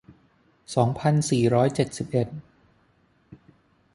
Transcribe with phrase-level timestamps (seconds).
[0.75, 2.27] สองพันสี่ร้อยเจ็ดสิบเอ็ด